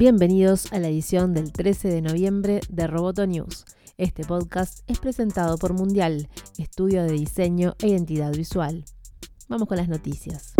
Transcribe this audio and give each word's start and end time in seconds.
Bienvenidos 0.00 0.72
a 0.72 0.78
la 0.78 0.88
edición 0.88 1.34
del 1.34 1.52
13 1.52 1.88
de 1.88 2.00
noviembre 2.00 2.60
de 2.70 2.86
Roboto 2.86 3.26
News. 3.26 3.66
Este 3.98 4.24
podcast 4.24 4.80
es 4.86 4.98
presentado 4.98 5.58
por 5.58 5.74
Mundial, 5.74 6.30
estudio 6.56 7.02
de 7.02 7.12
diseño 7.12 7.74
e 7.82 7.88
identidad 7.88 8.32
visual. 8.32 8.86
Vamos 9.50 9.68
con 9.68 9.76
las 9.76 9.90
noticias. 9.90 10.54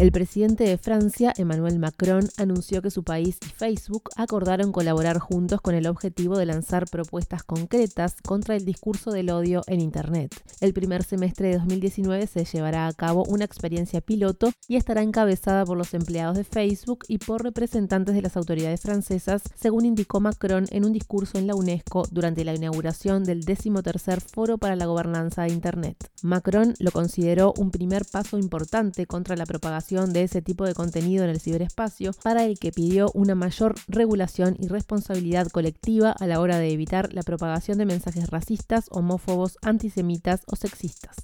El 0.00 0.12
presidente 0.12 0.64
de 0.64 0.78
Francia, 0.78 1.34
Emmanuel 1.36 1.78
Macron, 1.78 2.26
anunció 2.38 2.80
que 2.80 2.90
su 2.90 3.04
país 3.04 3.36
y 3.44 3.50
Facebook 3.50 4.04
acordaron 4.16 4.72
colaborar 4.72 5.18
juntos 5.18 5.60
con 5.60 5.74
el 5.74 5.86
objetivo 5.86 6.38
de 6.38 6.46
lanzar 6.46 6.88
propuestas 6.88 7.42
concretas 7.42 8.14
contra 8.22 8.56
el 8.56 8.64
discurso 8.64 9.10
del 9.10 9.28
odio 9.28 9.60
en 9.66 9.82
Internet. 9.82 10.34
El 10.62 10.72
primer 10.72 11.02
semestre 11.02 11.48
de 11.48 11.58
2019 11.58 12.26
se 12.28 12.46
llevará 12.46 12.86
a 12.86 12.94
cabo 12.94 13.24
una 13.28 13.44
experiencia 13.44 14.00
piloto 14.00 14.52
y 14.66 14.76
estará 14.76 15.02
encabezada 15.02 15.66
por 15.66 15.76
los 15.76 15.92
empleados 15.92 16.38
de 16.38 16.44
Facebook 16.44 17.00
y 17.06 17.18
por 17.18 17.42
representantes 17.42 18.14
de 18.14 18.22
las 18.22 18.38
autoridades 18.38 18.80
francesas, 18.80 19.42
según 19.54 19.84
indicó 19.84 20.18
Macron 20.18 20.64
en 20.70 20.86
un 20.86 20.94
discurso 20.94 21.36
en 21.36 21.46
la 21.46 21.54
UNESCO 21.54 22.08
durante 22.10 22.46
la 22.46 22.54
inauguración 22.54 23.24
del 23.24 23.44
decimotercer 23.44 24.22
Foro 24.22 24.56
para 24.56 24.76
la 24.76 24.86
Gobernanza 24.86 25.42
de 25.42 25.52
Internet. 25.52 26.10
Macron 26.22 26.72
lo 26.78 26.90
consideró 26.90 27.52
un 27.58 27.70
primer 27.70 28.06
paso 28.10 28.38
importante 28.38 29.04
contra 29.04 29.36
la 29.36 29.44
propagación 29.44 29.89
de 29.90 30.22
ese 30.22 30.40
tipo 30.40 30.64
de 30.64 30.74
contenido 30.74 31.24
en 31.24 31.30
el 31.30 31.40
ciberespacio, 31.40 32.12
para 32.22 32.44
el 32.44 32.58
que 32.60 32.70
pidió 32.70 33.10
una 33.12 33.34
mayor 33.34 33.74
regulación 33.88 34.56
y 34.60 34.68
responsabilidad 34.68 35.48
colectiva 35.48 36.12
a 36.12 36.26
la 36.28 36.40
hora 36.40 36.58
de 36.58 36.70
evitar 36.70 37.12
la 37.12 37.22
propagación 37.22 37.78
de 37.78 37.86
mensajes 37.86 38.30
racistas, 38.30 38.86
homófobos, 38.90 39.58
antisemitas 39.62 40.42
o 40.46 40.54
sexistas 40.54 41.16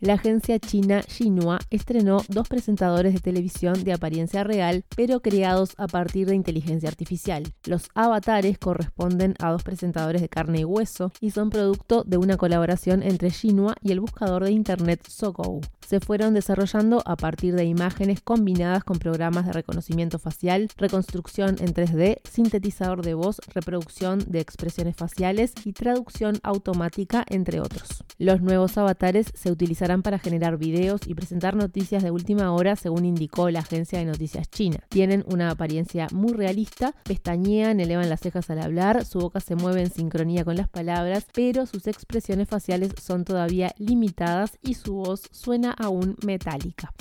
la 0.00 0.14
agencia 0.14 0.58
china 0.60 1.02
Xinhua 1.02 1.58
estrenó 1.70 2.22
dos 2.28 2.48
presentadores 2.48 3.14
de 3.14 3.20
televisión 3.20 3.82
de 3.82 3.92
apariencia 3.92 4.44
real, 4.44 4.84
pero 4.94 5.20
creados 5.20 5.74
a 5.76 5.88
partir 5.88 6.28
de 6.28 6.36
inteligencia 6.36 6.88
artificial. 6.88 7.52
Los 7.64 7.88
avatares 7.94 8.58
corresponden 8.58 9.34
a 9.40 9.50
dos 9.50 9.64
presentadores 9.64 10.22
de 10.22 10.28
carne 10.28 10.60
y 10.60 10.64
hueso 10.64 11.12
y 11.20 11.32
son 11.32 11.50
producto 11.50 12.04
de 12.04 12.16
una 12.16 12.36
colaboración 12.36 13.02
entre 13.02 13.30
Xinhua 13.30 13.74
y 13.82 13.90
el 13.90 14.00
buscador 14.00 14.44
de 14.44 14.52
internet 14.52 15.02
Sogou. 15.08 15.60
Se 15.84 16.00
fueron 16.00 16.34
desarrollando 16.34 17.02
a 17.06 17.16
partir 17.16 17.54
de 17.54 17.64
imágenes 17.64 18.20
combinadas 18.20 18.84
con 18.84 18.98
programas 18.98 19.46
de 19.46 19.52
reconocimiento 19.52 20.18
facial, 20.18 20.68
reconstrucción 20.76 21.56
en 21.60 21.72
3D, 21.72 22.18
sintetizador 22.30 23.02
de 23.02 23.14
voz, 23.14 23.40
reproducción 23.54 24.18
de 24.28 24.40
expresiones 24.40 24.96
faciales 24.96 25.54
y 25.64 25.72
traducción 25.72 26.38
automática, 26.42 27.24
entre 27.26 27.60
otros. 27.60 28.04
Los 28.18 28.42
nuevos 28.42 28.76
avatares 28.76 29.30
se 29.34 29.50
utilizan 29.50 29.87
para 29.96 30.18
generar 30.18 30.58
videos 30.58 31.00
y 31.06 31.14
presentar 31.14 31.56
noticias 31.56 32.02
de 32.02 32.10
última 32.10 32.52
hora, 32.52 32.76
según 32.76 33.06
indicó 33.06 33.48
la 33.50 33.60
agencia 33.60 33.98
de 33.98 34.04
noticias 34.04 34.50
china. 34.50 34.80
Tienen 34.90 35.24
una 35.26 35.50
apariencia 35.50 36.06
muy 36.12 36.34
realista, 36.34 36.94
pestañean, 37.04 37.80
elevan 37.80 38.10
las 38.10 38.20
cejas 38.20 38.50
al 38.50 38.60
hablar, 38.60 39.04
su 39.06 39.18
boca 39.18 39.40
se 39.40 39.56
mueve 39.56 39.80
en 39.80 39.90
sincronía 39.90 40.44
con 40.44 40.56
las 40.56 40.68
palabras, 40.68 41.26
pero 41.32 41.64
sus 41.66 41.86
expresiones 41.86 42.48
faciales 42.48 42.92
son 43.00 43.24
todavía 43.24 43.72
limitadas 43.78 44.58
y 44.62 44.74
su 44.74 44.94
voz 44.94 45.22
suena 45.32 45.72
aún 45.72 46.16
metálica. 46.22 46.92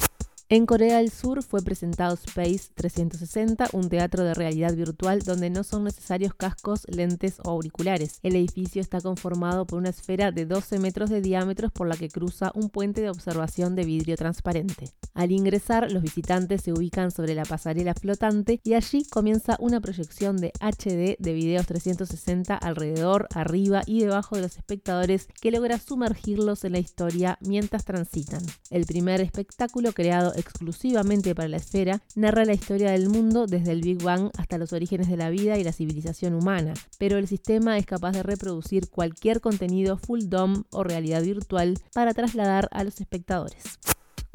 En 0.50 0.66
Corea 0.66 1.00
del 1.00 1.12
Sur 1.12 1.44
fue 1.44 1.62
presentado 1.62 2.14
Space 2.14 2.70
360, 2.74 3.68
un 3.74 3.90
teatro 3.90 4.24
de 4.24 4.34
realidad 4.34 4.74
virtual 4.74 5.20
donde 5.20 5.50
no 5.50 5.66
son 5.66 5.84
necesarios 5.84 6.34
cascos, 6.34 6.86
lentes 6.88 7.42
o 7.44 7.50
auriculares. 7.50 8.20
El 8.24 8.38
edificio 8.38 8.82
está 8.82 9.02
conformado 9.02 9.68
por 9.68 9.80
una 9.80 9.90
esfera 9.90 10.32
de 10.32 10.46
12 10.46 10.80
metros 10.80 11.10
de 11.10 11.20
diámetro 11.20 11.70
por 11.70 11.90
la 11.90 11.98
que 11.98 12.08
cruza 12.08 12.54
un 12.56 12.70
puente 12.70 13.02
de 13.02 13.10
observación 13.10 13.76
de 13.76 13.84
vidrio 13.84 14.16
transparente. 14.16 14.94
Al 15.14 15.34
ingresar, 15.34 15.92
los 15.92 16.02
visitantes 16.02 16.62
se 16.62 16.72
ubican 16.72 17.12
sobre 17.12 17.36
la 17.36 17.44
pasarela 17.44 17.94
flotante 17.94 18.62
y 18.64 18.76
allí 18.76 19.04
comienza 19.04 19.58
una 19.60 19.82
proyección 19.82 20.38
de 20.38 20.54
HD 20.62 21.18
de 21.20 21.34
videos 21.34 21.66
360 21.66 22.56
alrededor, 22.56 23.28
arriba 23.34 23.82
y 23.86 24.00
debajo 24.00 24.38
de 24.38 24.44
los 24.44 24.56
espectadores 24.56 25.28
que 25.42 25.52
logra 25.52 25.78
sumergirlos 25.78 26.64
en 26.64 26.72
la 26.72 26.80
historia 26.80 27.38
mientras 27.42 27.84
transitan. 27.84 28.46
El 28.70 28.86
primer 28.86 29.20
espectáculo 29.20 29.92
creado 29.92 30.37
exclusivamente 30.38 31.36
para 31.36 31.48
la 31.48 31.58
esfera, 31.58 32.02
narra 32.16 32.46
la 32.46 32.54
historia 32.54 32.92
del 32.92 33.10
mundo 33.10 33.48
desde 33.48 33.72
el 33.72 33.82
Big 33.82 34.02
Bang 34.02 34.32
hasta 34.38 34.58
los 34.58 34.74
orígenes 34.74 35.10
de 35.10 35.18
la 35.18 35.30
vida 35.30 35.58
y 35.58 35.64
la 35.64 35.74
civilización 35.74 36.34
humana, 36.34 36.74
pero 36.98 37.18
el 37.18 37.28
sistema 37.28 37.78
es 37.78 37.86
capaz 37.86 38.12
de 38.12 38.24
reproducir 38.24 38.90
cualquier 38.90 39.42
contenido 39.42 39.98
full 39.98 40.22
DOM 40.26 40.64
o 40.72 40.84
realidad 40.84 41.24
virtual 41.24 41.78
para 41.94 42.14
trasladar 42.14 42.70
a 42.72 42.84
los 42.84 43.02
espectadores. 43.02 43.80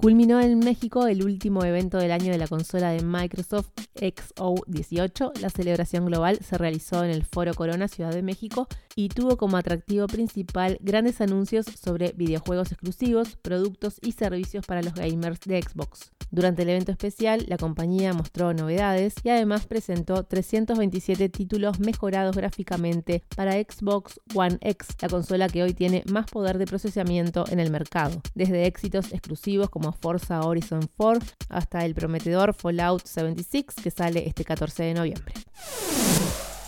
Culminó 0.02 0.40
en 0.40 0.58
México 0.58 1.06
el 1.06 1.22
último 1.22 1.62
evento 1.62 1.96
del 1.96 2.10
año 2.10 2.32
de 2.32 2.38
la 2.38 2.48
consola 2.48 2.90
de 2.90 3.04
Microsoft 3.04 3.70
XO18. 3.94 5.38
La 5.38 5.48
celebración 5.48 6.06
global 6.06 6.40
se 6.42 6.58
realizó 6.58 7.04
en 7.04 7.10
el 7.10 7.24
Foro 7.24 7.54
Corona 7.54 7.86
Ciudad 7.86 8.10
de 8.10 8.20
México 8.20 8.66
y 8.96 9.10
tuvo 9.10 9.36
como 9.36 9.58
atractivo 9.58 10.08
principal 10.08 10.76
grandes 10.80 11.20
anuncios 11.20 11.66
sobre 11.66 12.10
videojuegos 12.16 12.72
exclusivos, 12.72 13.36
productos 13.36 14.00
y 14.02 14.10
servicios 14.10 14.66
para 14.66 14.82
los 14.82 14.94
gamers 14.94 15.38
de 15.46 15.62
Xbox. 15.62 16.10
Durante 16.32 16.62
el 16.62 16.70
evento 16.70 16.92
especial, 16.92 17.44
la 17.46 17.58
compañía 17.58 18.14
mostró 18.14 18.54
novedades 18.54 19.12
y 19.22 19.28
además 19.28 19.66
presentó 19.66 20.24
327 20.24 21.28
títulos 21.28 21.78
mejorados 21.78 22.34
gráficamente 22.34 23.22
para 23.36 23.52
Xbox 23.52 24.18
One 24.34 24.56
X, 24.62 24.88
la 25.02 25.10
consola 25.10 25.50
que 25.50 25.62
hoy 25.62 25.74
tiene 25.74 26.02
más 26.10 26.30
poder 26.30 26.56
de 26.56 26.64
procesamiento 26.64 27.44
en 27.50 27.60
el 27.60 27.70
mercado, 27.70 28.22
desde 28.34 28.64
éxitos 28.64 29.12
exclusivos 29.12 29.68
como 29.68 29.92
Forza 29.92 30.40
Horizon 30.40 30.88
4 30.96 31.20
hasta 31.50 31.84
el 31.84 31.94
prometedor 31.94 32.54
Fallout 32.54 33.04
76 33.04 33.66
que 33.82 33.90
sale 33.90 34.26
este 34.26 34.46
14 34.46 34.84
de 34.84 34.94
noviembre. 34.94 35.34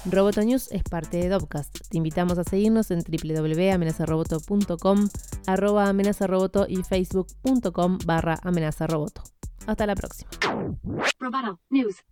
Roboto 0.04 0.42
News 0.42 0.68
es 0.72 0.82
parte 0.82 1.16
de 1.16 1.30
Dopcast. 1.30 1.88
Te 1.88 1.96
invitamos 1.96 2.36
a 2.36 2.44
seguirnos 2.44 2.90
en 2.90 2.98
www.amenazaroboto.com, 2.98 5.08
arroba 5.46 5.88
amenazaroboto 5.88 6.66
y 6.68 6.82
facebook.com 6.82 7.96
barra 8.04 8.38
amenazaroboto. 8.42 9.22
Hasta 9.66 9.86
la 9.86 9.94
próxima. 9.94 10.30
Roboto 11.18 11.60
News. 11.70 12.04